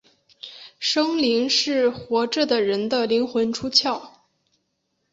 [0.79, 4.09] 生灵是活着的人的灵魂出窍。